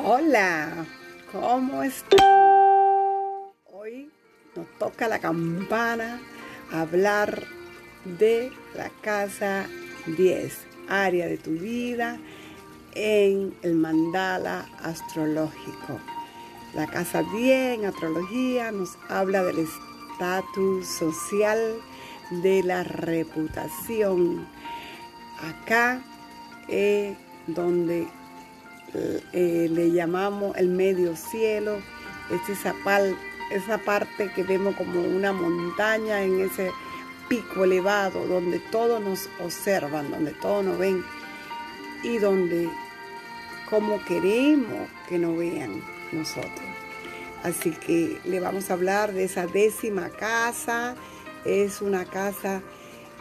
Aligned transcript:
Hola, 0.00 0.86
¿cómo 1.32 1.82
están? 1.82 2.20
Hoy 3.64 4.08
nos 4.54 4.66
toca 4.78 5.08
la 5.08 5.18
campana 5.18 6.20
hablar 6.70 7.42
de 8.04 8.52
la 8.76 8.90
casa 9.02 9.66
10, 10.06 10.56
área 10.88 11.26
de 11.26 11.36
tu 11.36 11.50
vida 11.50 12.16
en 12.94 13.52
el 13.62 13.74
mandala 13.74 14.68
astrológico. 14.84 15.98
La 16.74 16.86
casa 16.86 17.24
10 17.24 17.80
en 17.80 17.86
astrología 17.86 18.70
nos 18.70 18.96
habla 19.08 19.42
del 19.42 19.58
estatus 19.58 20.86
social, 20.86 21.58
de 22.30 22.62
la 22.62 22.84
reputación. 22.84 24.46
Acá 25.42 26.00
es 26.68 27.16
donde 27.48 28.06
eh, 28.94 29.68
le 29.70 29.90
llamamos 29.90 30.56
el 30.56 30.68
medio 30.68 31.16
cielo, 31.16 31.78
es 32.30 32.48
esa, 32.48 32.74
esa 33.50 33.78
parte 33.78 34.30
que 34.34 34.42
vemos 34.42 34.76
como 34.76 35.00
una 35.00 35.32
montaña 35.32 36.22
en 36.22 36.40
ese 36.40 36.70
pico 37.28 37.64
elevado, 37.64 38.26
donde 38.26 38.58
todos 38.58 39.00
nos 39.02 39.28
observan, 39.44 40.10
donde 40.10 40.32
todos 40.32 40.64
nos 40.64 40.78
ven 40.78 41.04
y 42.02 42.18
donde 42.18 42.68
como 43.68 44.02
queremos 44.04 44.88
que 45.08 45.18
nos 45.18 45.36
vean 45.36 45.82
nosotros. 46.12 46.68
Así 47.42 47.70
que 47.70 48.18
le 48.24 48.40
vamos 48.40 48.70
a 48.70 48.74
hablar 48.74 49.12
de 49.12 49.24
esa 49.24 49.46
décima 49.46 50.08
casa. 50.10 50.96
Es 51.44 51.80
una 51.82 52.04
casa 52.04 52.62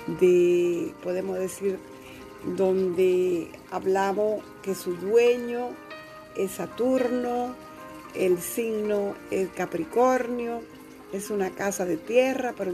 de, 0.08 0.94
podemos 1.04 1.38
decir, 1.38 1.80
donde 2.56 3.50
hablamos 3.72 4.44
que 4.62 4.76
su 4.76 4.96
dueño 4.96 5.70
es 6.36 6.52
Saturno, 6.52 7.56
el 8.14 8.40
signo 8.40 9.16
es 9.32 9.50
Capricornio, 9.50 10.62
es 11.12 11.30
una 11.30 11.52
casa 11.52 11.86
de 11.86 11.98
tierra, 11.98 12.54
pero 12.58 12.72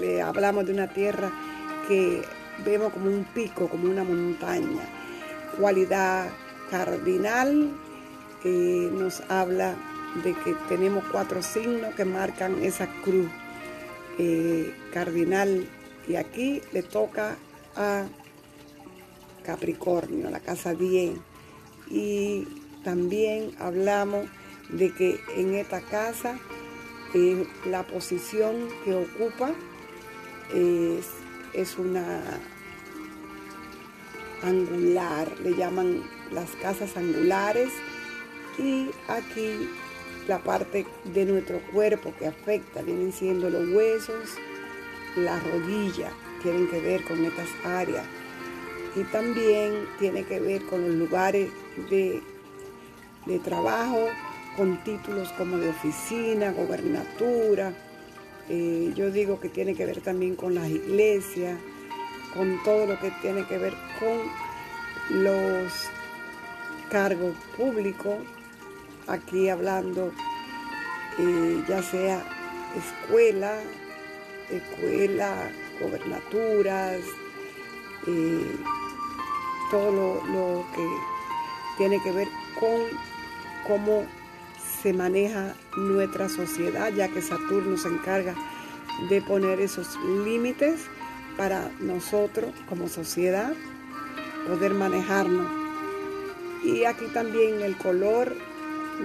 le 0.00 0.22
hablamos 0.22 0.66
de 0.66 0.72
una 0.72 0.92
tierra 0.92 1.32
que 1.88 2.22
vemos 2.64 2.92
como 2.92 3.06
un 3.06 3.24
pico, 3.34 3.68
como 3.68 3.88
una 3.90 4.04
montaña. 4.04 4.82
Cualidad 5.58 6.28
cardinal 6.70 7.70
eh, 8.44 8.90
nos 8.92 9.22
habla 9.28 9.74
de 10.22 10.34
que 10.34 10.54
tenemos 10.68 11.04
cuatro 11.10 11.42
signos 11.42 11.94
que 11.94 12.04
marcan 12.04 12.62
esa 12.62 12.86
cruz 13.02 13.28
eh, 14.18 14.72
cardinal 14.92 15.68
y 16.08 16.16
aquí 16.16 16.62
le 16.72 16.82
toca 16.82 17.36
a 17.76 18.04
Capricornio, 19.46 20.28
la 20.28 20.40
casa 20.40 20.74
10. 20.74 21.18
Y 21.88 22.46
también 22.84 23.52
hablamos 23.60 24.26
de 24.68 24.92
que 24.92 25.20
en 25.36 25.54
esta 25.54 25.80
casa 25.80 26.38
eh, 27.14 27.46
la 27.70 27.86
posición 27.86 28.68
que 28.84 28.94
ocupa 28.94 29.52
es, 30.52 31.06
es 31.54 31.78
una 31.78 32.22
angular, 34.42 35.32
le 35.40 35.54
llaman 35.54 36.02
las 36.32 36.50
casas 36.56 36.96
angulares 36.96 37.70
y 38.58 38.90
aquí 39.08 39.70
la 40.26 40.38
parte 40.42 40.86
de 41.04 41.24
nuestro 41.24 41.60
cuerpo 41.72 42.12
que 42.18 42.26
afecta 42.26 42.82
vienen 42.82 43.12
siendo 43.12 43.48
los 43.48 43.68
huesos, 43.68 44.30
la 45.16 45.38
rodilla, 45.38 46.10
tienen 46.42 46.68
que 46.68 46.80
ver 46.80 47.04
con 47.04 47.24
estas 47.24 47.48
áreas 47.64 48.04
y 48.96 49.04
también 49.04 49.86
tiene 49.98 50.24
que 50.24 50.40
ver 50.40 50.64
con 50.64 50.82
los 50.82 50.94
lugares 50.94 51.50
de, 51.90 52.22
trabajo, 53.44 54.08
con 54.56 54.82
títulos 54.84 55.30
como 55.32 55.58
de 55.58 55.68
oficina, 55.68 56.52
gobernatura. 56.52 57.74
Eh, 58.48 58.92
yo 58.96 59.10
digo 59.10 59.38
que 59.38 59.50
tiene 59.50 59.74
que 59.74 59.84
ver 59.84 60.00
también 60.00 60.34
con 60.34 60.54
las 60.54 60.68
iglesias, 60.68 61.58
con 62.34 62.62
todo 62.64 62.86
lo 62.86 62.98
que 62.98 63.10
tiene 63.20 63.44
que 63.44 63.58
ver 63.58 63.74
con 64.00 65.22
los 65.22 65.72
cargos 66.90 67.34
públicos, 67.56 68.16
aquí 69.06 69.50
hablando 69.50 70.12
eh, 71.18 71.64
ya 71.68 71.82
sea 71.82 72.22
escuela, 72.76 73.58
escuela, 74.50 75.50
gobernaturas, 75.80 77.00
eh, 78.06 78.56
todo 79.70 80.22
lo, 80.26 80.64
que 80.74 80.86
tiene 81.76 82.02
que 82.02 82.12
ver 82.12 82.28
con 82.58 82.82
cómo 83.66 84.04
se 84.82 84.92
maneja 84.92 85.54
nuestra 85.76 86.28
sociedad, 86.28 86.92
ya 86.92 87.08
que 87.08 87.22
Saturno 87.22 87.76
se 87.76 87.88
encarga 87.88 88.34
de 89.10 89.20
poner 89.20 89.60
esos 89.60 89.98
límites 90.24 90.80
para 91.36 91.70
nosotros 91.80 92.52
como 92.68 92.88
sociedad 92.88 93.52
poder 94.46 94.74
manejarnos. 94.74 95.46
Y 96.64 96.84
aquí 96.84 97.06
también 97.12 97.60
el 97.60 97.76
color 97.76 98.34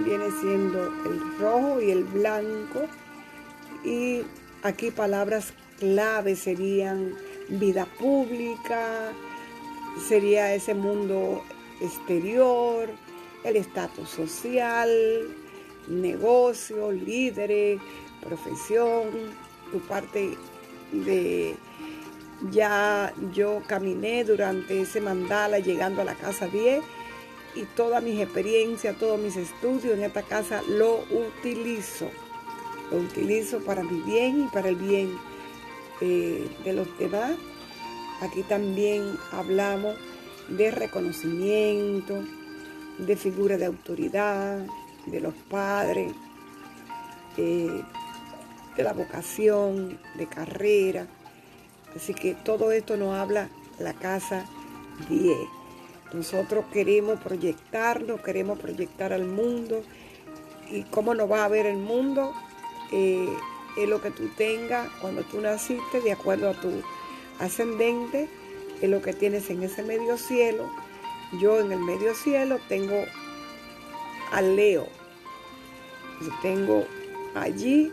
viene 0.04 0.30
siendo 0.40 0.86
el 1.04 1.38
rojo 1.38 1.80
y 1.80 1.90
el 1.90 2.04
blanco. 2.04 2.86
Y 3.84 4.22
aquí 4.62 4.90
palabras 4.90 5.52
clave 5.78 6.36
serían 6.36 7.14
vida 7.48 7.86
pública, 7.98 9.12
sería 9.98 10.54
ese 10.54 10.74
mundo 10.74 11.42
exterior, 11.80 12.88
el 13.44 13.56
estatus 13.56 14.08
social, 14.08 14.90
negocio, 15.88 16.92
líderes, 16.92 17.80
profesión, 18.20 19.10
tu 19.70 19.80
parte 19.80 20.36
de 20.92 21.56
ya 22.50 23.12
yo 23.32 23.62
caminé 23.66 24.24
durante 24.24 24.80
ese 24.80 25.00
mandala 25.00 25.58
llegando 25.58 26.02
a 26.02 26.04
la 26.04 26.14
casa 26.14 26.48
10 26.48 26.82
y 27.54 27.64
toda 27.76 28.00
mis 28.00 28.18
experiencias, 28.20 28.96
todos 28.98 29.20
mis 29.20 29.36
estudios 29.36 29.94
en 29.96 30.04
esta 30.04 30.22
casa 30.22 30.62
lo 30.68 31.04
utilizo. 31.10 32.10
Lo 32.90 32.98
utilizo 32.98 33.60
para 33.60 33.82
mi 33.82 34.00
bien 34.02 34.44
y 34.44 34.48
para 34.48 34.68
el 34.68 34.76
bien 34.76 35.18
eh, 36.00 36.48
de 36.64 36.72
los 36.72 36.98
demás 36.98 37.32
Aquí 38.22 38.44
también 38.44 39.18
hablamos 39.32 39.96
de 40.48 40.70
reconocimiento, 40.70 42.22
de 42.98 43.16
figura 43.16 43.56
de 43.56 43.64
autoridad, 43.64 44.64
de 45.06 45.20
los 45.20 45.34
padres, 45.50 46.12
eh, 47.36 47.82
de 48.76 48.82
la 48.84 48.92
vocación, 48.92 49.98
de 50.14 50.28
carrera. 50.28 51.08
Así 51.96 52.14
que 52.14 52.34
todo 52.34 52.70
esto 52.70 52.96
nos 52.96 53.12
habla 53.12 53.48
la 53.80 53.92
casa 53.92 54.46
10. 55.08 55.36
Nosotros 56.12 56.66
queremos 56.72 57.18
proyectarnos, 57.18 58.20
queremos 58.20 58.56
proyectar 58.60 59.12
al 59.12 59.24
mundo. 59.24 59.82
¿Y 60.70 60.84
cómo 60.84 61.12
nos 61.12 61.28
va 61.28 61.44
a 61.44 61.48
ver 61.48 61.66
el 61.66 61.78
mundo? 61.78 62.32
Eh, 62.92 63.28
es 63.76 63.88
lo 63.88 64.00
que 64.00 64.12
tú 64.12 64.28
tengas 64.36 64.88
cuando 65.00 65.22
tú 65.22 65.40
naciste 65.40 66.00
de 66.02 66.12
acuerdo 66.12 66.50
a 66.50 66.54
tu 66.54 66.70
ascendente 67.42 68.28
es 68.80 68.88
lo 68.88 69.02
que 69.02 69.12
tienes 69.12 69.50
en 69.50 69.62
ese 69.62 69.82
medio 69.82 70.16
cielo. 70.16 70.70
Yo 71.40 71.60
en 71.60 71.72
el 71.72 71.78
medio 71.78 72.14
cielo 72.14 72.58
tengo 72.68 73.04
al 74.32 74.56
Leo. 74.56 74.86
Tengo 76.40 76.84
allí 77.34 77.92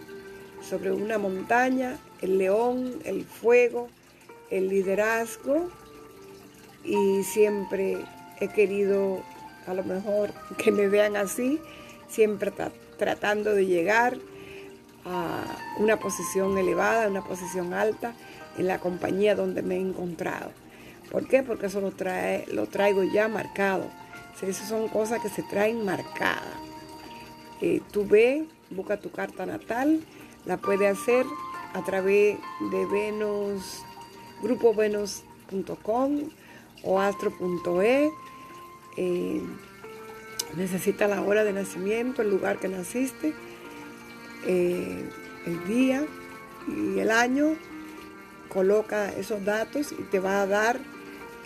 sobre 0.61 0.91
una 0.91 1.17
montaña 1.17 1.97
el 2.21 2.37
león, 2.37 2.99
el 3.05 3.25
fuego, 3.25 3.87
el 4.49 4.69
liderazgo 4.69 5.69
y 6.83 7.23
siempre 7.23 7.97
he 8.39 8.49
querido 8.49 9.23
a 9.67 9.73
lo 9.73 9.83
mejor 9.83 10.31
que 10.57 10.71
me 10.71 10.87
vean 10.87 11.15
así, 11.15 11.59
siempre 12.07 12.51
tratando 12.97 13.53
de 13.53 13.65
llegar 13.65 14.17
a 15.05 15.43
una 15.77 15.97
posición 15.97 16.57
elevada, 16.57 17.07
una 17.07 17.23
posición 17.23 17.73
alta 17.73 18.13
en 18.59 18.67
la 18.67 18.79
compañía 18.79 19.35
donde 19.35 19.61
me 19.61 19.75
he 19.75 19.79
encontrado. 19.79 20.51
¿Por 21.09 21.27
qué? 21.27 21.43
Porque 21.43 21.67
eso 21.67 21.79
lo, 21.81 21.91
trae, 21.91 22.45
lo 22.51 22.67
traigo 22.67 23.03
ya 23.03 23.27
marcado. 23.27 23.89
esas 24.41 24.67
son 24.67 24.89
cosas 24.89 25.21
que 25.21 25.29
se 25.29 25.43
traen 25.43 25.85
marcadas. 25.85 26.43
Eh, 27.61 27.81
tú 27.91 28.05
ve, 28.05 28.45
busca 28.69 28.97
tu 28.97 29.11
carta 29.11 29.45
natal, 29.45 30.01
la 30.45 30.57
puedes 30.57 30.99
hacer 30.99 31.25
a 31.73 31.83
través 31.83 32.37
de 32.71 32.85
Venus, 32.85 33.81
grupovenus.com 34.41 36.29
o 36.83 36.99
astro.e. 36.99 38.11
Eh, 38.97 39.41
necesita 40.55 41.07
la 41.07 41.21
hora 41.21 41.43
de 41.43 41.53
nacimiento, 41.53 42.21
el 42.21 42.29
lugar 42.29 42.59
que 42.59 42.67
naciste, 42.67 43.33
eh, 44.45 45.09
el 45.45 45.67
día 45.67 46.05
y 46.67 46.99
el 46.99 47.11
año 47.11 47.55
coloca 48.49 49.09
esos 49.13 49.45
datos 49.45 49.91
y 49.91 50.03
te 50.03 50.19
va 50.19 50.41
a 50.41 50.47
dar 50.47 50.79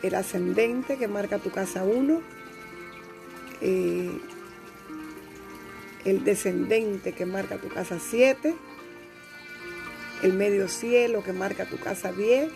el 0.02 0.16
ascendente 0.16 0.98
que 0.98 1.08
marca 1.08 1.38
tu 1.38 1.52
casa 1.52 1.84
1, 1.84 2.22
eh, 3.62 4.12
el 6.06 6.24
descendente 6.24 7.14
que 7.14 7.26
marca 7.26 7.58
tu 7.58 7.70
casa 7.70 8.00
7, 8.00 8.56
el 10.24 10.34
medio 10.34 10.68
cielo 10.68 11.24
que 11.24 11.34
marca 11.34 11.66
tu 11.66 11.78
casa 11.78 12.12
10 12.12 12.50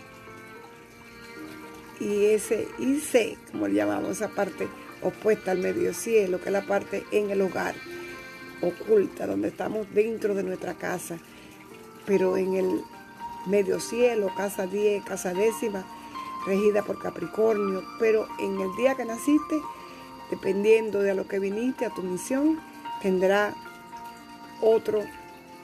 y 2.00 2.26
ese 2.26 2.68
IC, 2.78 3.38
como 3.50 3.68
le 3.68 3.74
llamamos, 3.74 4.12
esa 4.12 4.28
parte 4.28 4.68
opuesta 5.02 5.50
al 5.50 5.58
medio 5.58 5.94
cielo, 5.94 6.40
que 6.40 6.46
es 6.46 6.52
la 6.52 6.66
parte 6.66 7.04
en 7.12 7.30
el 7.30 7.40
hogar, 7.40 7.74
oculta, 8.60 9.26
donde 9.26 9.48
estamos 9.48 9.86
dentro 9.94 10.34
de 10.34 10.42
nuestra 10.42 10.74
casa, 10.74 11.18
pero 12.06 12.36
en 12.36 12.54
el 12.54 12.82
medio 13.48 13.80
cielo, 13.80 14.30
casa 14.36 14.66
10, 14.66 15.04
casa 15.04 15.32
décima, 15.32 15.84
regida 16.46 16.82
por 16.82 16.98
Capricornio, 16.98 17.82
pero 17.98 18.28
en 18.38 18.60
el 18.60 18.74
día 18.76 18.94
que 18.94 19.04
naciste, 19.04 19.60
dependiendo 20.30 21.00
de 21.00 21.12
a 21.12 21.14
lo 21.14 21.26
que 21.26 21.38
viniste, 21.38 21.86
a 21.86 21.94
tu 21.94 22.02
misión, 22.02 22.60
tendrá 23.02 23.54
otros 24.60 25.04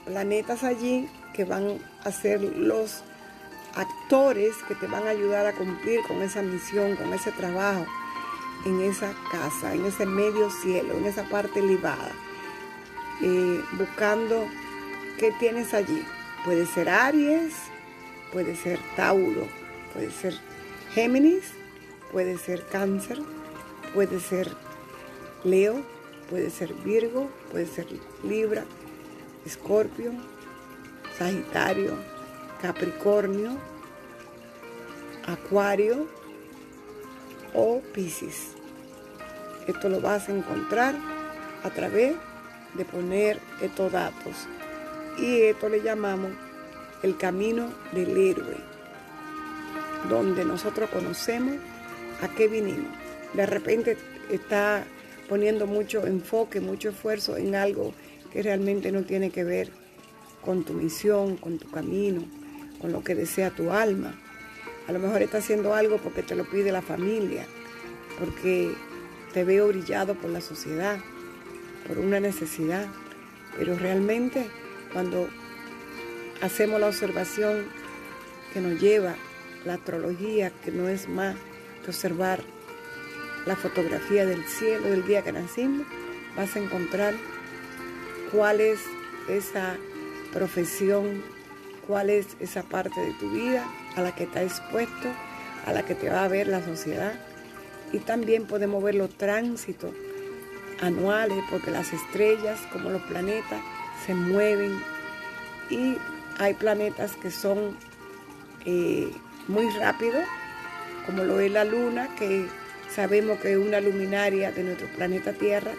planetas 0.05 0.63
allí 0.63 1.09
que 1.33 1.45
van 1.45 1.79
a 2.03 2.11
ser 2.11 2.41
los 2.41 3.03
actores 3.75 4.55
que 4.67 4.75
te 4.75 4.87
van 4.87 5.05
a 5.05 5.09
ayudar 5.09 5.45
a 5.45 5.53
cumplir 5.53 6.01
con 6.07 6.21
esa 6.21 6.41
misión, 6.41 6.95
con 6.95 7.13
ese 7.13 7.31
trabajo, 7.31 7.85
en 8.65 8.81
esa 8.81 9.13
casa, 9.31 9.73
en 9.73 9.85
ese 9.85 10.05
medio 10.05 10.49
cielo, 10.49 10.93
en 10.97 11.05
esa 11.05 11.23
parte 11.23 11.61
libada, 11.61 12.11
eh, 13.21 13.61
buscando 13.77 14.47
qué 15.19 15.31
tienes 15.39 15.73
allí. 15.73 16.03
Puede 16.45 16.65
ser 16.65 16.89
Aries, 16.89 17.53
puede 18.31 18.55
ser 18.55 18.79
Tauro, 18.95 19.47
puede 19.93 20.11
ser 20.11 20.37
Géminis, 20.93 21.51
puede 22.11 22.37
ser 22.37 22.65
Cáncer, 22.67 23.19
puede 23.93 24.19
ser 24.19 24.51
Leo, 25.43 25.81
puede 26.29 26.49
ser 26.49 26.73
Virgo, 26.73 27.29
puede 27.51 27.65
ser 27.65 27.87
Libra, 28.23 28.63
Escorpio, 29.45 30.11
Sagitario, 31.17 31.93
Capricornio, 32.61 33.57
Acuario 35.27 36.07
o 37.53 37.81
Piscis. 37.93 38.49
Esto 39.67 39.89
lo 39.89 40.01
vas 40.01 40.29
a 40.29 40.33
encontrar 40.33 40.95
a 41.63 41.69
través 41.69 42.15
de 42.75 42.85
poner 42.85 43.39
estos 43.61 43.91
datos. 43.91 44.47
Y 45.17 45.41
esto 45.43 45.69
le 45.69 45.81
llamamos 45.81 46.31
el 47.03 47.17
camino 47.17 47.71
del 47.91 48.17
héroe, 48.17 48.57
donde 50.09 50.45
nosotros 50.45 50.89
conocemos 50.89 51.55
a 52.21 52.27
qué 52.29 52.47
vinimos. 52.47 52.91
De 53.33 53.45
repente 53.45 53.97
está 54.31 54.85
poniendo 55.27 55.67
mucho 55.67 56.05
enfoque, 56.05 56.61
mucho 56.61 56.89
esfuerzo 56.89 57.37
en 57.37 57.55
algo 57.55 57.93
que 58.31 58.41
realmente 58.41 58.91
no 58.91 59.03
tiene 59.03 59.29
que 59.29 59.43
ver 59.43 59.69
con 60.41 60.63
tu 60.63 60.73
misión, 60.73 61.37
con 61.37 61.57
tu 61.57 61.69
camino, 61.69 62.23
con 62.79 62.91
lo 62.91 63.03
que 63.03 63.15
desea 63.15 63.49
tu 63.49 63.71
alma. 63.71 64.13
A 64.87 64.91
lo 64.91 64.99
mejor 64.99 65.21
está 65.21 65.39
haciendo 65.39 65.73
algo 65.73 65.97
porque 65.97 66.21
te 66.21 66.35
lo 66.35 66.45
pide 66.49 66.71
la 66.71 66.81
familia, 66.81 67.45
porque 68.19 68.71
te 69.33 69.43
veo 69.43 69.67
brillado 69.67 70.13
por 70.15 70.29
la 70.29 70.41
sociedad, 70.41 70.99
por 71.87 71.97
una 71.97 72.19
necesidad. 72.19 72.87
Pero 73.57 73.75
realmente 73.77 74.47
cuando 74.93 75.27
hacemos 76.45 76.79
la 76.79 76.87
observación 76.87 77.65
que 78.53 78.61
nos 78.61 78.79
lleva 78.79 79.15
la 79.65 79.75
astrología, 79.75 80.51
que 80.63 80.71
no 80.71 80.87
es 80.87 81.09
más 81.09 81.35
que 81.83 81.91
observar 81.91 82.39
la 83.45 83.55
fotografía 83.55 84.25
del 84.25 84.43
cielo 84.45 84.87
del 84.87 85.05
día 85.05 85.23
que 85.23 85.31
nacimos, 85.31 85.85
vas 86.35 86.55
a 86.55 86.59
encontrar 86.59 87.13
cuál 88.31 88.61
es 88.61 88.79
esa 89.27 89.75
profesión 90.33 91.23
cuál 91.87 92.09
es 92.09 92.27
esa 92.39 92.63
parte 92.63 92.99
de 92.99 93.13
tu 93.13 93.29
vida 93.31 93.65
a 93.95 94.01
la 94.01 94.13
que 94.13 94.23
está 94.23 94.43
expuesto, 94.43 95.09
a 95.65 95.73
la 95.73 95.83
que 95.83 95.95
te 95.95 96.09
va 96.09 96.23
a 96.23 96.27
ver 96.27 96.47
la 96.47 96.63
sociedad. 96.63 97.13
Y 97.91 97.99
también 97.99 98.45
podemos 98.45 98.83
ver 98.83 98.95
los 98.95 99.09
tránsitos 99.11 99.91
anuales, 100.81 101.37
porque 101.49 101.71
las 101.71 101.93
estrellas, 101.93 102.59
como 102.71 102.89
los 102.89 103.01
planetas, 103.03 103.61
se 104.05 104.13
mueven. 104.13 104.77
Y 105.69 105.97
hay 106.37 106.53
planetas 106.53 107.15
que 107.15 107.31
son 107.31 107.77
eh, 108.65 109.11
muy 109.47 109.69
rápidos, 109.79 110.23
como 111.05 111.23
lo 111.23 111.39
es 111.39 111.51
la 111.51 111.63
Luna, 111.63 112.09
que 112.15 112.47
sabemos 112.93 113.39
que 113.39 113.53
es 113.53 113.57
una 113.57 113.79
luminaria 113.79 114.51
de 114.51 114.63
nuestro 114.63 114.87
planeta 114.95 115.33
Tierra 115.33 115.71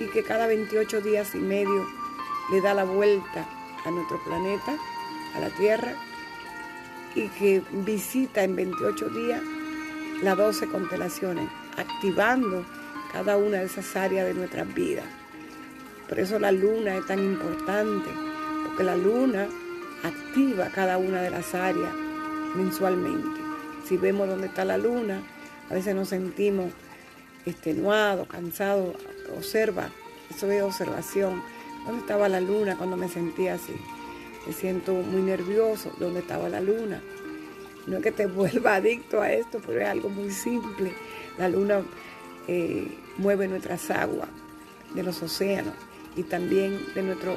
y 0.00 0.06
que 0.06 0.22
cada 0.22 0.46
28 0.46 1.00
días 1.00 1.34
y 1.34 1.38
medio 1.38 1.86
le 2.50 2.60
da 2.60 2.74
la 2.74 2.84
vuelta 2.84 3.46
a 3.84 3.90
nuestro 3.90 4.22
planeta 4.24 4.76
a 5.34 5.40
la 5.40 5.50
Tierra 5.50 5.94
y 7.14 7.28
que 7.28 7.62
visita 7.84 8.42
en 8.42 8.56
28 8.56 9.08
días 9.10 9.42
las 10.22 10.36
12 10.36 10.66
constelaciones, 10.68 11.48
activando 11.76 12.64
cada 13.12 13.36
una 13.36 13.58
de 13.58 13.66
esas 13.66 13.96
áreas 13.96 14.26
de 14.26 14.34
nuestras 14.34 14.72
vidas. 14.74 15.04
Por 16.08 16.18
eso 16.18 16.38
la 16.38 16.52
luna 16.52 16.96
es 16.96 17.06
tan 17.06 17.18
importante, 17.18 18.10
porque 18.64 18.84
la 18.84 18.96
luna 18.96 19.48
activa 20.06 20.70
cada 20.74 20.98
una 20.98 21.22
de 21.22 21.30
las 21.30 21.54
áreas 21.54 21.92
mensualmente. 22.54 23.40
Si 23.86 23.96
vemos 23.96 24.28
dónde 24.28 24.48
está 24.48 24.64
la 24.64 24.78
luna, 24.78 25.22
a 25.70 25.74
veces 25.74 25.94
nos 25.94 26.08
sentimos 26.08 26.72
extenuados, 27.44 28.26
cansados. 28.28 28.96
Observa, 29.36 29.90
eso 30.34 30.50
es 30.50 30.62
observación. 30.62 31.42
¿Dónde 31.84 32.00
estaba 32.00 32.28
la 32.28 32.40
luna 32.40 32.76
cuando 32.76 32.96
me 32.96 33.08
sentía 33.08 33.54
así? 33.54 33.74
me 34.46 34.52
siento 34.52 34.94
muy 34.94 35.22
nervioso, 35.22 35.92
¿dónde 35.98 36.20
estaba 36.20 36.48
la 36.48 36.60
luna? 36.60 37.02
No 37.86 37.96
es 37.96 38.02
que 38.02 38.12
te 38.12 38.26
vuelva 38.26 38.76
adicto 38.76 39.20
a 39.20 39.32
esto, 39.32 39.60
pero 39.64 39.80
es 39.80 39.88
algo 39.88 40.08
muy 40.08 40.30
simple. 40.30 40.92
La 41.38 41.48
luna 41.48 41.82
eh, 42.46 42.86
mueve 43.18 43.48
nuestras 43.48 43.90
aguas 43.90 44.28
de 44.94 45.02
los 45.02 45.22
océanos 45.22 45.74
y 46.14 46.22
también 46.22 46.78
de 46.94 47.02
nuestro 47.02 47.36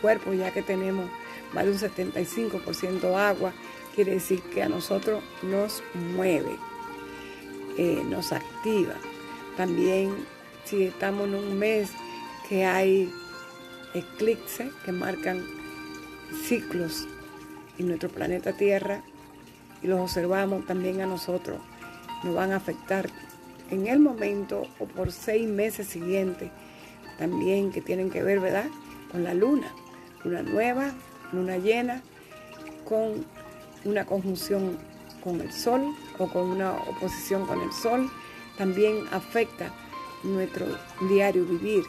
cuerpo, 0.00 0.32
ya 0.32 0.50
que 0.50 0.62
tenemos 0.62 1.08
más 1.52 1.64
de 1.64 1.70
un 1.72 1.78
75% 1.78 3.16
agua, 3.16 3.52
quiere 3.94 4.12
decir 4.12 4.42
que 4.42 4.62
a 4.62 4.68
nosotros 4.68 5.22
nos 5.42 5.82
mueve, 6.14 6.56
eh, 7.78 8.02
nos 8.08 8.32
activa. 8.32 8.94
También 9.56 10.14
si 10.64 10.82
estamos 10.84 11.28
en 11.28 11.34
un 11.34 11.58
mes 11.58 11.90
que 12.48 12.64
hay 12.64 13.12
eclipses 13.94 14.72
que 14.84 14.92
marcan 14.92 15.44
ciclos 16.44 17.06
en 17.78 17.88
nuestro 17.88 18.08
planeta 18.08 18.52
Tierra 18.52 19.02
y 19.82 19.86
los 19.86 20.00
observamos 20.00 20.66
también 20.66 21.00
a 21.00 21.06
nosotros, 21.06 21.58
nos 22.22 22.34
van 22.34 22.52
a 22.52 22.56
afectar 22.56 23.08
en 23.70 23.86
el 23.86 23.98
momento 23.98 24.66
o 24.78 24.86
por 24.86 25.12
seis 25.12 25.48
meses 25.48 25.86
siguientes, 25.86 26.50
también 27.18 27.72
que 27.72 27.80
tienen 27.80 28.10
que 28.10 28.22
ver, 28.22 28.40
¿verdad?, 28.40 28.66
con 29.10 29.24
la 29.24 29.34
luna, 29.34 29.72
luna 30.24 30.42
nueva, 30.42 30.92
luna 31.32 31.58
llena, 31.58 32.02
con 32.84 33.24
una 33.84 34.04
conjunción 34.04 34.78
con 35.22 35.40
el 35.40 35.52
sol 35.52 35.94
o 36.18 36.28
con 36.28 36.44
una 36.44 36.72
oposición 36.72 37.46
con 37.46 37.60
el 37.60 37.72
sol, 37.72 38.10
también 38.56 39.04
afecta 39.12 39.72
nuestro 40.22 40.66
diario 41.08 41.44
vivir. 41.44 41.84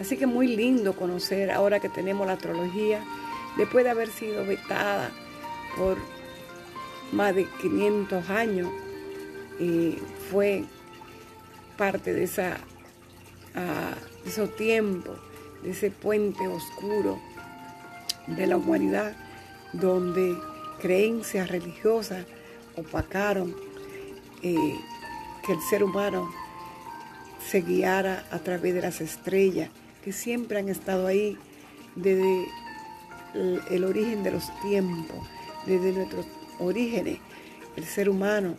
Así 0.00 0.16
que 0.16 0.26
muy 0.26 0.48
lindo 0.48 0.94
conocer 0.94 1.50
ahora 1.50 1.80
que 1.80 1.88
tenemos 1.88 2.26
la 2.26 2.34
astrología, 2.34 3.04
después 3.56 3.84
de 3.84 3.90
haber 3.90 4.08
sido 4.08 4.44
vetada 4.46 5.10
por 5.76 5.98
más 7.12 7.34
de 7.34 7.46
500 7.60 8.30
años, 8.30 8.68
fue 10.30 10.64
parte 11.76 12.12
de, 12.12 12.24
esa, 12.24 12.56
ah, 13.54 13.94
de 14.24 14.30
esos 14.30 14.54
tiempos, 14.56 15.16
de 15.62 15.70
ese 15.70 15.90
puente 15.90 16.48
oscuro 16.48 17.20
de 18.26 18.46
la 18.46 18.56
humanidad, 18.56 19.14
donde 19.72 20.36
creencias 20.80 21.48
religiosas 21.48 22.26
opacaron 22.76 23.54
eh, 24.42 24.76
que 25.46 25.52
el 25.52 25.60
ser 25.60 25.84
humano 25.84 26.30
se 27.48 27.60
guiara 27.60 28.24
a 28.30 28.38
través 28.38 28.74
de 28.74 28.82
las 28.82 29.00
estrellas, 29.00 29.70
que 30.04 30.12
siempre 30.12 30.58
han 30.58 30.68
estado 30.68 31.06
ahí 31.06 31.36
desde 31.94 32.46
el, 33.34 33.84
origen 33.84 34.22
de 34.22 34.32
los 34.32 34.50
tiempos, 34.60 35.18
desde 35.66 35.92
nuestros 35.92 36.26
orígenes, 36.58 37.18
el 37.76 37.84
ser 37.84 38.08
humano 38.08 38.56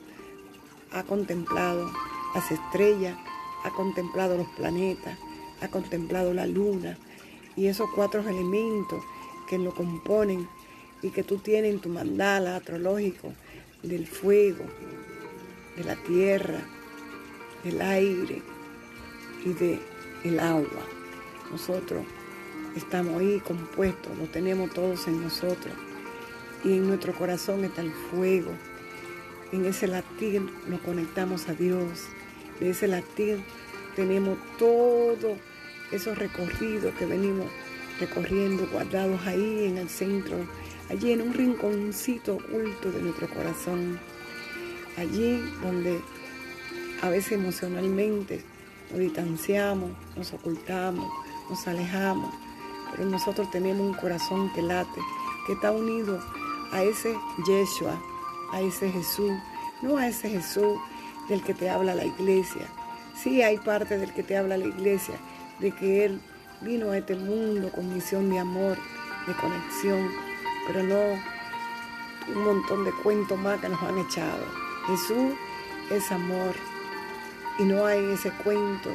ha 0.91 1.03
contemplado 1.03 1.91
las 2.33 2.51
estrellas, 2.51 3.17
ha 3.63 3.69
contemplado 3.71 4.37
los 4.37 4.47
planetas, 4.49 5.17
ha 5.61 5.67
contemplado 5.67 6.33
la 6.33 6.45
luna 6.45 6.97
y 7.55 7.67
esos 7.67 7.89
cuatro 7.95 8.21
elementos 8.21 9.03
que 9.47 9.57
lo 9.57 9.73
componen 9.73 10.47
y 11.01 11.09
que 11.09 11.23
tú 11.23 11.37
tienes 11.37 11.73
en 11.73 11.79
tu 11.79 11.89
mandala 11.89 12.55
astrológico 12.57 13.33
del 13.81 14.07
fuego, 14.07 14.63
de 15.75 15.83
la 15.83 15.95
tierra, 15.95 16.61
del 17.63 17.81
aire 17.81 18.41
y 19.45 19.53
del 19.53 19.79
el 20.23 20.39
agua. 20.39 20.87
Nosotros 21.51 22.05
estamos 22.75 23.19
ahí 23.19 23.41
compuestos, 23.41 24.17
lo 24.17 24.25
tenemos 24.25 24.71
todos 24.73 25.07
en 25.07 25.21
nosotros. 25.21 25.73
Y 26.63 26.77
en 26.77 26.87
nuestro 26.87 27.13
corazón 27.13 27.65
está 27.65 27.81
el 27.81 27.91
fuego. 27.91 28.51
En 29.51 29.65
ese 29.65 29.87
latir 29.87 30.41
nos 30.67 30.79
conectamos 30.81 31.49
a 31.49 31.53
Dios. 31.53 32.05
En 32.61 32.67
ese 32.67 32.87
latir 32.87 33.43
tenemos 33.95 34.37
todo 34.57 35.35
esos 35.91 36.17
recorridos 36.17 36.93
que 36.95 37.05
venimos 37.05 37.47
recorriendo, 37.99 38.67
guardados 38.71 39.19
ahí 39.25 39.65
en 39.65 39.77
el 39.77 39.89
centro, 39.89 40.37
allí 40.89 41.11
en 41.11 41.21
un 41.21 41.33
rinconcito 41.33 42.35
oculto 42.35 42.91
de 42.91 43.01
nuestro 43.01 43.29
corazón. 43.29 43.99
Allí 44.97 45.39
donde 45.61 45.99
a 47.01 47.09
veces 47.09 47.33
emocionalmente 47.33 48.43
nos 48.91 48.99
distanciamos, 48.99 49.91
nos 50.15 50.33
ocultamos, 50.33 51.11
nos 51.49 51.67
alejamos, 51.67 52.33
pero 52.91 53.09
nosotros 53.09 53.49
tenemos 53.51 53.81
un 53.81 53.93
corazón 53.95 54.51
que 54.53 54.61
late, 54.61 55.01
que 55.47 55.53
está 55.53 55.71
unido 55.71 56.19
a 56.71 56.83
ese 56.83 57.15
Yeshua, 57.47 57.99
a 58.51 58.61
ese 58.61 58.89
Jesús, 58.91 59.31
no 59.81 59.97
a 59.97 60.07
ese 60.07 60.29
Jesús 60.29 60.77
del 61.27 61.41
que 61.41 61.53
te 61.53 61.69
habla 61.69 61.95
la 61.95 62.05
iglesia. 62.05 62.67
Sí 63.15 63.41
hay 63.41 63.57
parte 63.57 63.97
del 63.97 64.13
que 64.13 64.23
te 64.23 64.37
habla 64.37 64.57
la 64.57 64.65
iglesia, 64.65 65.15
de 65.59 65.71
que 65.71 66.05
Él 66.05 66.21
vino 66.63 66.91
a 66.91 66.97
este 66.97 67.15
mundo 67.15 67.69
con 67.71 67.93
misión 67.93 68.29
de 68.29 68.39
amor, 68.39 68.77
de 69.27 69.33
conexión, 69.33 70.09
pero 70.67 70.83
no 70.83 71.19
un 72.27 72.43
montón 72.43 72.85
de 72.85 72.91
cuentos 73.03 73.37
más 73.37 73.59
que 73.59 73.69
nos 73.69 73.81
han 73.81 73.97
echado. 73.97 74.45
Jesús 74.87 75.33
es 75.91 76.11
amor 76.11 76.55
y 77.59 77.63
no 77.63 77.85
hay 77.85 77.99
ese 78.11 78.31
cuento 78.43 78.89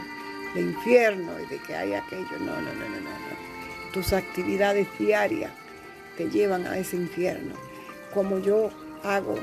de 0.55 0.63
infierno 0.63 1.33
y 1.41 1.47
de 1.47 1.59
que 1.59 1.75
hay 1.75 1.95
aquello. 1.95 2.39
No, 2.41 2.61
no, 2.61 2.73
no, 2.73 2.89
no, 2.89 3.01
no. 3.01 3.93
Tus 3.93 4.13
actividades 4.13 4.87
diarias 4.99 5.53
te 6.17 6.29
llevan 6.31 6.67
a 6.67 6.79
ese 6.79 6.97
infierno. 6.97 7.55
Como 8.13 8.39
yo 8.39 8.71
hago 9.05 9.37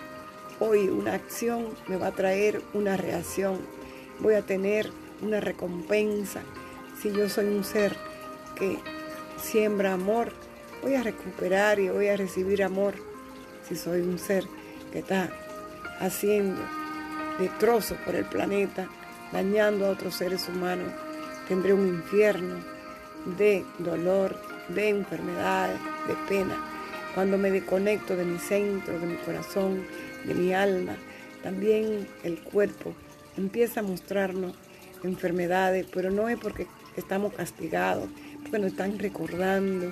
hoy 0.60 0.90
una 0.90 1.14
acción, 1.14 1.70
me 1.88 1.98
va 1.98 2.08
a 2.08 2.16
traer 2.16 2.62
una 2.74 2.98
reacción. 2.98 3.60
Voy 4.20 4.34
a 4.34 4.42
tener 4.42 4.90
una 5.22 5.40
recompensa. 5.40 6.42
Si 7.02 7.12
yo 7.12 7.30
soy 7.30 7.46
un 7.46 7.64
ser 7.64 7.96
que 8.56 8.80
siembra 9.38 9.94
amor, 9.94 10.32
voy 10.82 10.96
a 10.96 11.04
recuperar 11.04 11.80
y 11.80 11.90
voy 11.90 12.08
a 12.08 12.18
recibir 12.18 12.64
amor. 12.64 12.96
Si 13.68 13.76
soy 13.76 14.02
un 14.02 14.18
ser 14.18 14.46
que 14.92 15.00
está 15.00 15.30
haciendo 16.00 16.62
destrozos 17.40 17.98
por 18.00 18.16
el 18.16 18.26
planeta, 18.26 18.88
dañando 19.32 19.86
a 19.86 19.90
otros 19.90 20.16
seres 20.16 20.48
humanos, 20.48 20.92
tendré 21.48 21.74
un 21.74 21.88
infierno 21.88 22.64
de 23.38 23.66
dolor, 23.80 24.40
de 24.70 24.90
enfermedades, 24.90 25.80
de 26.08 26.16
pena. 26.28 26.56
Cuando 27.14 27.38
me 27.38 27.52
desconecto 27.52 28.16
de 28.16 28.26
mi 28.26 28.40
centro, 28.40 29.00
de 29.00 29.08
mi 29.08 29.16
corazón, 29.18 29.86
de 30.26 30.34
mi 30.34 30.54
alma, 30.54 30.96
también 31.44 32.08
el 32.24 32.40
cuerpo 32.40 32.94
empieza 33.38 33.80
a 33.80 33.84
mostrarnos 33.84 34.56
enfermedades, 35.04 35.86
pero 35.94 36.10
no 36.10 36.30
es 36.30 36.38
porque 36.38 36.68
estamos 36.96 37.34
castigados, 37.34 38.10
nos 38.52 38.72
están 38.72 39.00
recordando 39.00 39.92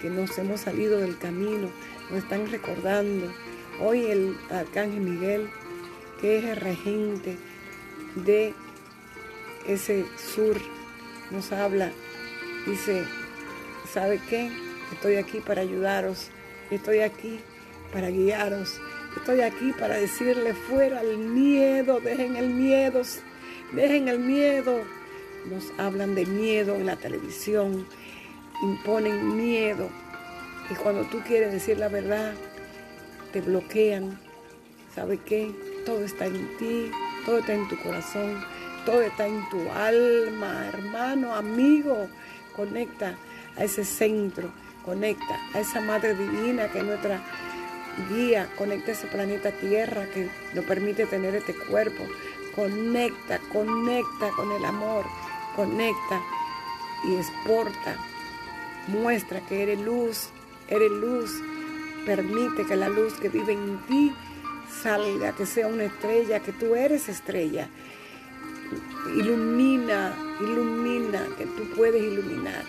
que 0.00 0.08
nos 0.10 0.36
hemos 0.38 0.60
salido 0.60 0.98
del 0.98 1.18
camino, 1.18 1.70
nos 2.10 2.22
están 2.22 2.50
recordando. 2.50 3.32
Hoy 3.80 4.06
el 4.06 4.36
arcángel 4.50 5.00
Miguel, 5.00 5.48
que 6.20 6.38
es 6.38 6.44
el 6.44 6.56
regente 6.56 7.36
de 8.14 8.54
ese 9.66 10.04
sur, 10.16 10.56
nos 11.30 11.52
habla, 11.52 11.90
dice, 12.66 13.04
¿sabe 13.92 14.20
qué? 14.28 14.50
Estoy 14.92 15.16
aquí 15.16 15.40
para 15.40 15.62
ayudaros, 15.62 16.30
estoy 16.70 17.00
aquí 17.00 17.40
para 17.92 18.10
guiaros, 18.10 18.80
estoy 19.16 19.40
aquí 19.40 19.72
para 19.78 19.96
decirle 19.96 20.54
fuera 20.54 21.02
el 21.02 21.18
miedo, 21.18 22.00
dejen 22.00 22.36
el 22.36 22.50
miedo, 22.50 23.02
dejen 23.72 24.08
el 24.08 24.20
miedo. 24.20 24.97
Nos 25.46 25.64
hablan 25.78 26.14
de 26.14 26.26
miedo 26.26 26.74
en 26.74 26.86
la 26.86 26.96
televisión, 26.96 27.86
imponen 28.62 29.36
miedo 29.36 29.88
y 30.70 30.74
cuando 30.74 31.04
tú 31.04 31.20
quieres 31.26 31.52
decir 31.52 31.78
la 31.78 31.88
verdad, 31.88 32.34
te 33.32 33.40
bloquean. 33.40 34.18
¿Sabe 34.94 35.18
qué? 35.18 35.50
Todo 35.86 36.04
está 36.04 36.26
en 36.26 36.56
ti, 36.58 36.90
todo 37.24 37.38
está 37.38 37.54
en 37.54 37.68
tu 37.68 37.78
corazón, 37.78 38.44
todo 38.84 39.00
está 39.00 39.26
en 39.26 39.48
tu 39.48 39.60
alma, 39.70 40.68
hermano, 40.68 41.34
amigo. 41.34 42.08
Conecta 42.54 43.16
a 43.56 43.64
ese 43.64 43.84
centro, 43.84 44.50
conecta 44.84 45.38
a 45.54 45.60
esa 45.60 45.80
Madre 45.80 46.14
Divina 46.14 46.70
que 46.70 46.78
es 46.78 46.84
nuestra 46.84 47.22
guía, 48.10 48.48
conecta 48.56 48.90
a 48.90 48.94
ese 48.94 49.06
planeta 49.06 49.50
Tierra 49.52 50.06
que 50.12 50.28
nos 50.54 50.64
permite 50.64 51.06
tener 51.06 51.34
este 51.34 51.54
cuerpo. 51.54 52.04
Conecta, 52.54 53.38
conecta 53.52 54.30
con 54.36 54.50
el 54.52 54.64
amor, 54.64 55.04
conecta 55.58 56.22
y 57.04 57.16
exporta 57.16 57.96
Muestra 58.86 59.40
que 59.40 59.62
eres 59.62 59.80
luz, 59.80 60.30
eres 60.68 60.90
luz. 60.90 61.30
Permite 62.06 62.64
que 62.64 62.74
la 62.74 62.88
luz 62.88 63.12
que 63.20 63.28
vive 63.28 63.52
en 63.52 63.78
ti 63.86 64.12
salga, 64.82 65.32
que 65.32 65.44
sea 65.44 65.66
una 65.66 65.84
estrella, 65.84 66.40
que 66.40 66.52
tú 66.52 66.74
eres 66.74 67.08
estrella. 67.10 67.68
Ilumina, 69.14 70.14
ilumina, 70.40 71.26
que 71.36 71.44
tú 71.44 71.64
puedes 71.76 72.02
iluminar. 72.02 72.64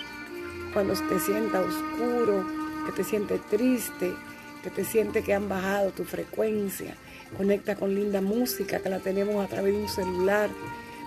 Cuando 0.73 0.93
te 0.93 1.19
sienta 1.19 1.61
oscuro, 1.61 2.45
que 2.85 2.91
te 2.91 3.05
siente 3.05 3.39
triste, 3.49 4.13
que 4.61 4.69
te 4.69 4.83
siente 4.83 5.23
que 5.23 5.33
han 5.33 5.47
bajado 5.47 5.91
tu 5.91 6.03
frecuencia. 6.03 6.95
Conecta 7.37 7.75
con 7.75 7.95
linda 7.95 8.19
música 8.19 8.79
que 8.79 8.89
la 8.89 8.99
tenemos 8.99 9.45
a 9.45 9.47
través 9.47 9.73
de 9.73 9.83
un 9.83 9.89
celular. 9.89 10.49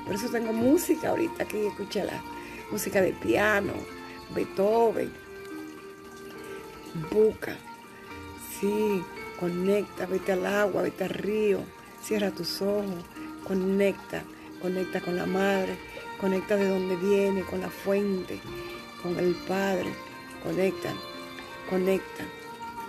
Por 0.04 0.14
eso 0.14 0.28
tengo 0.28 0.52
música 0.52 1.10
ahorita 1.10 1.44
aquí, 1.44 1.66
escúchala. 1.66 2.22
Música 2.70 3.00
de 3.00 3.12
piano, 3.12 3.72
Beethoven, 4.34 5.12
Buca. 7.10 7.56
Sí, 8.58 9.02
conecta, 9.38 10.06
vete 10.06 10.32
al 10.32 10.46
agua, 10.46 10.82
vete 10.82 11.04
al 11.04 11.10
río, 11.10 11.60
cierra 12.02 12.30
tus 12.30 12.62
ojos, 12.62 13.04
conecta, 13.46 14.22
conecta 14.60 15.00
con 15.00 15.16
la 15.16 15.26
madre, 15.26 15.76
conecta 16.20 16.56
de 16.56 16.68
donde 16.68 16.96
viene, 16.96 17.42
con 17.42 17.60
la 17.60 17.68
fuente, 17.68 18.38
con 19.02 19.18
el 19.18 19.34
Padre, 19.48 19.92
conecta, 20.42 20.92
conecta. 21.68 22.24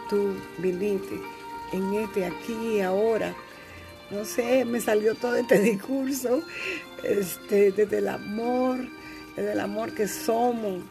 Tú 0.10 0.36
viniste 0.60 1.20
en 1.72 1.94
este 1.96 2.26
aquí 2.26 2.54
y 2.54 2.82
ahora. 2.82 3.34
No 4.14 4.26
sé, 4.26 4.64
me 4.64 4.80
salió 4.80 5.16
todo 5.16 5.36
este 5.36 5.60
discurso, 5.72 6.44
este, 7.04 7.72
desde 7.72 7.98
el 7.98 8.08
amor, 8.08 8.78
desde 9.36 9.54
el 9.54 9.60
amor 9.60 9.94
que 9.96 10.08
somos, 10.08 10.84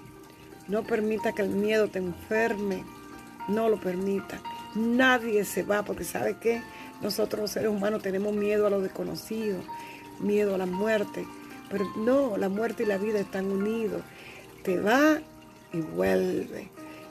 no 0.68 0.82
permita 0.82 1.32
que 1.32 1.42
el 1.42 1.50
miedo 1.50 1.88
te 1.88 1.98
enferme. 1.98 2.84
No 3.48 3.68
lo 3.68 3.80
permita. 3.80 4.40
Nadie 4.74 5.44
se 5.44 5.62
va 5.62 5.82
porque 5.82 6.04
sabe 6.04 6.36
que 6.38 6.62
nosotros 7.00 7.42
los 7.42 7.50
seres 7.50 7.70
humanos 7.70 8.02
tenemos 8.02 8.32
miedo 8.32 8.66
a 8.66 8.70
lo 8.70 8.80
desconocido, 8.80 9.60
miedo 10.20 10.54
a 10.54 10.58
la 10.58 10.66
muerte. 10.66 11.26
Pero 11.70 11.84
no, 11.96 12.36
la 12.36 12.48
muerte 12.48 12.84
y 12.84 12.86
la 12.86 12.98
vida 12.98 13.18
están 13.18 13.46
unidos. 13.50 14.02
Te 14.62 14.78
va 14.78 15.18
y 15.72 15.80
vuelve. 15.80 16.70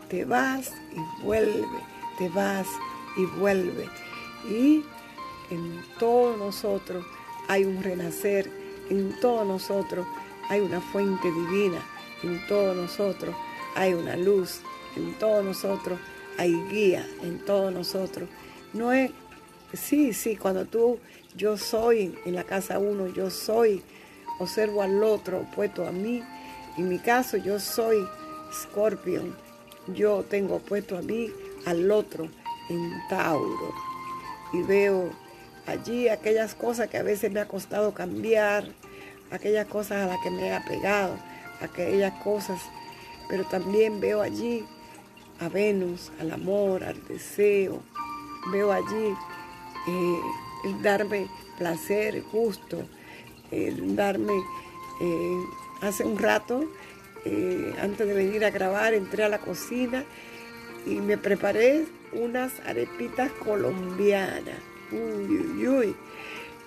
Te 0.10 0.24
vas 0.24 0.72
y 0.94 1.24
vuelve. 1.24 1.68
Te 2.18 2.30
vas 2.30 2.68
y 3.18 3.26
vuelve. 3.40 3.90
Y 4.50 4.84
en 5.52 5.84
todos 6.00 6.38
nosotros 6.38 7.06
hay 7.48 7.66
un 7.66 7.84
renacer. 7.84 8.50
En 8.90 9.18
todos 9.22 9.48
nosotros 9.48 10.06
hay 10.50 10.60
una 10.60 10.82
fuente 10.82 11.32
divina 11.32 11.82
en 12.24 12.46
todos 12.48 12.76
nosotros 12.76 13.36
hay 13.76 13.94
una 13.94 14.16
luz, 14.16 14.62
en 14.96 15.14
todos 15.18 15.44
nosotros 15.44 16.00
hay 16.38 16.54
guía, 16.70 17.08
en 17.24 17.40
todos 17.46 17.74
nosotros. 17.74 18.30
No 18.74 18.92
es, 18.92 19.12
sí, 19.74 20.14
sí, 20.14 20.36
cuando 20.36 20.66
tú, 20.66 21.00
yo 21.36 21.58
soy 21.58 22.16
en 22.26 22.36
la 22.36 22.44
casa 22.44 22.80
uno, 22.80 23.08
yo 23.08 23.30
soy, 23.30 23.82
observo 24.40 24.82
al 24.82 25.04
otro 25.04 25.40
opuesto 25.40 25.88
a 25.88 25.92
mí. 25.92 26.22
En 26.78 26.90
mi 26.90 27.00
caso, 27.00 27.38
yo 27.38 27.60
soy 27.60 28.06
Scorpion, 28.54 29.36
yo 29.94 30.24
tengo 30.30 30.56
opuesto 30.56 30.98
a 30.98 31.02
mí 31.02 31.32
al 31.66 31.90
otro 31.92 32.28
en 32.70 32.92
Tauro. 33.10 33.74
Y 34.54 34.64
veo 34.64 35.10
allí 35.66 36.10
aquellas 36.10 36.56
cosas 36.56 36.90
que 36.90 36.98
a 36.98 37.04
veces 37.04 37.32
me 37.32 37.40
ha 37.40 37.48
costado 37.48 37.94
cambiar, 37.94 38.66
aquellas 39.32 39.68
cosas 39.68 40.04
a 40.04 40.08
las 40.08 40.18
que 40.24 40.32
me 40.32 40.48
he 40.48 40.54
apegado 40.54 41.18
aquellas 41.62 42.14
cosas, 42.24 42.60
pero 43.30 43.46
también 43.46 44.00
veo 44.00 44.22
allí 44.22 44.66
a 45.40 45.50
Venus, 45.50 46.12
al 46.20 46.32
amor, 46.32 46.84
al 46.84 47.02
deseo, 47.08 47.82
veo 48.52 48.72
allí 48.72 49.16
eh, 49.88 50.20
el 50.66 50.82
darme 50.82 51.28
placer 51.58 52.24
justo, 52.32 52.84
el 53.52 53.96
darme, 53.96 54.34
eh, 55.02 55.44
hace 55.82 56.04
un 56.04 56.18
rato 56.18 56.66
eh, 57.26 57.74
antes 57.82 58.08
de 58.08 58.14
venir 58.14 58.44
a 58.46 58.50
grabar, 58.50 58.94
entré 58.94 59.24
a 59.24 59.30
la 59.30 59.40
cocina 59.40 60.04
y 60.86 60.96
me 60.96 61.18
preparé 61.18 61.86
unas 62.14 62.52
arepitas 62.66 63.32
colombianas. 63.32 64.58
Uy, 64.92 65.38
uy, 65.38 65.68
uy. 65.68 65.96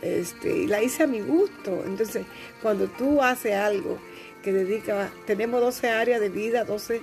Este, 0.02 0.58
y 0.58 0.66
la 0.66 0.82
hice 0.82 1.04
a 1.04 1.06
mi 1.06 1.20
gusto. 1.20 1.82
Entonces, 1.86 2.26
cuando 2.62 2.86
tú 2.88 3.22
haces 3.22 3.54
algo 3.54 3.98
que 4.42 4.52
dedica, 4.52 5.10
tenemos 5.26 5.60
12 5.60 5.88
áreas 5.88 6.20
de 6.20 6.28
vida, 6.28 6.64
12, 6.64 7.00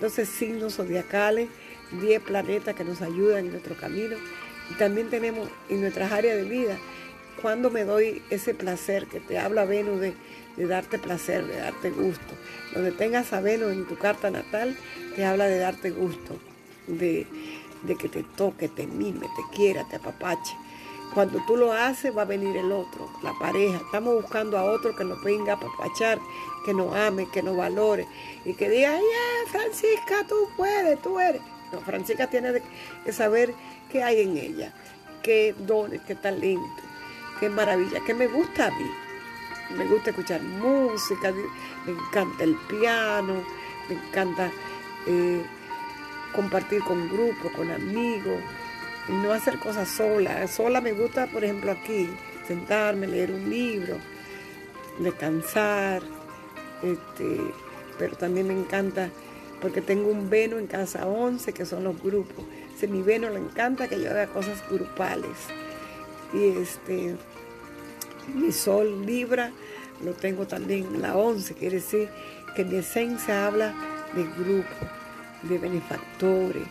12 0.00 0.26
signos 0.26 0.76
zodiacales, 0.76 1.48
10 2.00 2.22
planetas 2.22 2.74
que 2.74 2.84
nos 2.84 3.02
ayudan 3.02 3.46
en 3.46 3.52
nuestro 3.52 3.76
camino. 3.76 4.16
Y 4.70 4.74
también 4.74 5.10
tenemos 5.10 5.48
en 5.68 5.80
nuestras 5.80 6.12
áreas 6.12 6.36
de 6.36 6.44
vida, 6.44 6.78
cuando 7.40 7.70
me 7.70 7.84
doy 7.84 8.22
ese 8.30 8.54
placer 8.54 9.06
que 9.06 9.20
te 9.20 9.38
habla 9.38 9.64
Venus 9.64 10.00
de, 10.00 10.14
de 10.56 10.66
darte 10.66 10.98
placer, 10.98 11.46
de 11.46 11.56
darte 11.56 11.90
gusto. 11.90 12.34
Donde 12.74 12.92
tengas 12.92 13.32
a 13.32 13.40
Venus 13.40 13.72
en 13.72 13.86
tu 13.86 13.96
carta 13.96 14.30
natal, 14.30 14.76
te 15.14 15.24
habla 15.24 15.46
de 15.46 15.58
darte 15.58 15.90
gusto, 15.90 16.36
de, 16.86 17.26
de 17.82 17.96
que 17.96 18.08
te 18.08 18.22
toque, 18.22 18.68
te 18.68 18.86
mime, 18.86 19.26
te 19.36 19.56
quiera, 19.56 19.84
te 19.84 19.96
apapache. 19.96 20.56
Cuando 21.14 21.42
tú 21.46 21.56
lo 21.56 21.72
haces, 21.72 22.16
va 22.16 22.22
a 22.22 22.26
venir 22.26 22.56
el 22.56 22.70
otro, 22.70 23.10
la 23.22 23.32
pareja. 23.38 23.78
Estamos 23.78 24.14
buscando 24.22 24.58
a 24.58 24.64
otro 24.64 24.94
que 24.94 25.04
nos 25.04 25.22
venga 25.22 25.54
a 25.54 25.56
apapachar, 25.56 26.18
que 26.64 26.74
nos 26.74 26.94
ame, 26.94 27.28
que 27.30 27.42
nos 27.42 27.56
valore 27.56 28.06
y 28.44 28.52
que 28.54 28.68
diga, 28.68 28.94
ya, 28.94 29.50
Francisca, 29.50 30.26
tú 30.28 30.36
puedes, 30.56 31.00
tú 31.00 31.18
eres. 31.18 31.40
No, 31.72 31.80
Francisca 31.80 32.28
tiene 32.28 32.62
que 33.04 33.12
saber 33.12 33.54
qué 33.90 34.02
hay 34.02 34.20
en 34.22 34.36
ella, 34.36 34.72
qué 35.22 35.54
dones, 35.58 36.00
qué 36.06 36.14
talento, 36.14 36.82
qué 37.40 37.48
maravilla, 37.48 38.00
qué 38.06 38.14
me 38.14 38.26
gusta 38.26 38.66
a 38.66 38.70
mí. 38.70 38.90
Me 39.76 39.84
gusta 39.84 40.10
escuchar 40.10 40.42
música, 40.42 41.32
me 41.84 41.92
encanta 41.92 42.44
el 42.44 42.56
piano, 42.68 43.42
me 43.88 43.94
encanta 43.96 44.50
eh, 45.06 45.42
compartir 46.34 46.82
con 46.82 47.08
grupos, 47.08 47.52
con 47.52 47.70
amigos, 47.70 48.40
no 49.08 49.32
hacer 49.32 49.58
cosas 49.58 49.88
sola. 49.88 50.46
Sola 50.48 50.80
me 50.80 50.92
gusta, 50.92 51.26
por 51.26 51.44
ejemplo, 51.44 51.72
aquí, 51.72 52.08
sentarme, 52.46 53.06
leer 53.06 53.30
un 53.30 53.48
libro, 53.48 53.96
descansar, 54.98 56.02
este, 56.82 57.40
pero 57.98 58.16
también 58.16 58.48
me 58.48 58.54
encanta 58.54 59.10
porque 59.60 59.80
tengo 59.80 60.10
un 60.10 60.30
veno 60.30 60.58
en 60.58 60.66
casa 60.66 61.06
11, 61.06 61.52
que 61.52 61.66
son 61.66 61.84
los 61.84 62.00
grupos. 62.00 62.44
Si 62.78 62.86
mi 62.86 63.02
veno 63.02 63.28
le 63.28 63.38
encanta 63.38 63.88
que 63.88 64.00
yo 64.00 64.10
haga 64.10 64.28
cosas 64.28 64.62
grupales. 64.70 65.36
Y 66.32 66.60
este, 66.60 67.16
mi 68.34 68.52
sol 68.52 69.04
Libra 69.04 69.50
lo 70.04 70.12
tengo 70.12 70.46
también 70.46 70.86
en 70.94 71.02
la 71.02 71.16
11, 71.16 71.54
quiere 71.54 71.76
decir 71.76 72.08
que 72.54 72.64
mi 72.64 72.76
esencia 72.76 73.46
habla 73.46 73.74
de 74.14 74.24
grupo, 74.24 74.68
de 75.42 75.58
benefactores, 75.58 76.66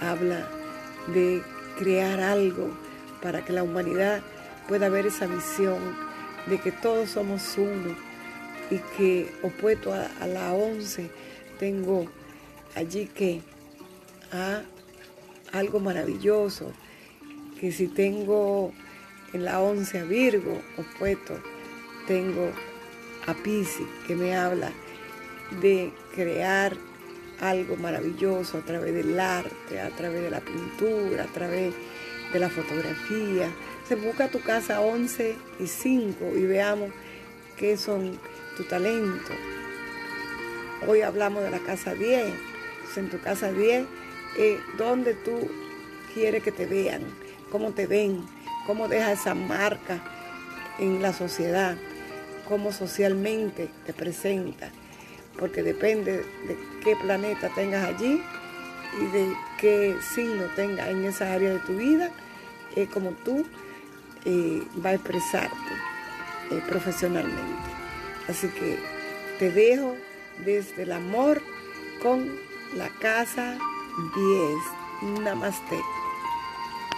habla 0.00 0.48
de 1.14 1.42
crear 1.78 2.20
algo 2.20 2.70
para 3.22 3.44
que 3.44 3.52
la 3.52 3.62
humanidad 3.62 4.22
pueda 4.68 4.88
ver 4.88 5.06
esa 5.06 5.26
visión 5.26 5.78
de 6.46 6.58
que 6.58 6.72
todos 6.72 7.10
somos 7.10 7.56
uno 7.56 7.96
y 8.70 8.78
que 8.96 9.32
opuesto 9.42 9.92
a, 9.92 10.26
la 10.26 10.52
11 10.52 11.10
tengo 11.58 12.06
allí 12.74 13.06
que 13.06 13.42
a 14.32 14.62
algo 15.52 15.80
maravilloso, 15.80 16.72
que 17.58 17.72
si 17.72 17.88
tengo 17.88 18.72
en 19.32 19.44
la 19.44 19.60
11 19.60 19.98
a 19.98 20.04
Virgo 20.04 20.60
opuesto, 20.78 21.38
tengo 22.06 22.50
a 23.26 23.34
Pisces 23.34 23.86
que 24.06 24.14
me 24.14 24.36
habla 24.36 24.70
de 25.60 25.92
crear 26.14 26.76
algo 27.40 27.76
maravilloso 27.76 28.58
a 28.58 28.60
través 28.60 28.94
del 28.94 29.18
arte, 29.18 29.80
a 29.80 29.90
través 29.90 30.22
de 30.22 30.30
la 30.30 30.40
pintura, 30.40 31.24
a 31.24 31.26
través 31.26 31.74
de 32.32 32.38
la 32.38 32.48
fotografía. 32.48 33.50
Se 33.88 33.96
busca 33.96 34.28
tu 34.28 34.40
casa 34.40 34.80
11 34.80 35.36
y 35.58 35.66
5 35.66 36.36
y 36.36 36.44
veamos 36.44 36.90
qué 37.56 37.76
son 37.76 38.18
tu 38.56 38.64
talento. 38.64 39.32
Hoy 40.86 41.02
hablamos 41.02 41.42
de 41.42 41.50
la 41.50 41.58
casa 41.58 41.94
10. 41.94 42.26
En 42.96 43.08
tu 43.08 43.20
casa 43.20 43.52
10, 43.52 43.86
eh, 44.36 44.58
¿dónde 44.76 45.14
tú 45.14 45.48
quieres 46.12 46.42
que 46.42 46.50
te 46.50 46.66
vean? 46.66 47.02
¿Cómo 47.52 47.70
te 47.70 47.86
ven? 47.86 48.26
¿Cómo 48.66 48.88
deja 48.88 49.12
esa 49.12 49.34
marca 49.34 50.02
en 50.78 51.00
la 51.00 51.12
sociedad? 51.12 51.76
¿Cómo 52.48 52.72
socialmente 52.72 53.68
te 53.86 53.92
presenta? 53.92 54.72
Porque 55.38 55.62
depende 55.62 56.18
de 56.46 56.58
qué 56.82 56.96
planeta 56.96 57.48
tengas 57.54 57.86
allí 57.86 58.22
y 59.00 59.04
de 59.06 59.32
qué 59.58 59.96
signo 60.14 60.44
tengas 60.56 60.88
en 60.88 61.04
esa 61.04 61.32
área 61.32 61.52
de 61.52 61.58
tu 61.60 61.76
vida, 61.76 62.10
es 62.76 62.88
como 62.88 63.10
tú 63.24 63.46
eh, 64.24 64.62
va 64.84 64.90
a 64.90 64.94
expresarte 64.94 65.56
eh, 66.50 66.62
profesionalmente. 66.68 67.70
Así 68.28 68.48
que 68.48 68.78
te 69.38 69.50
dejo 69.50 69.96
desde 70.44 70.82
el 70.82 70.92
amor 70.92 71.40
con 72.02 72.30
la 72.76 72.88
casa 73.00 73.58
10. 75.02 75.20
Namaste. 75.22 75.99